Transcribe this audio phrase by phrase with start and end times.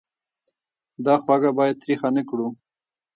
[1.05, 2.47] دا خوږه باید تریخه نه کړو.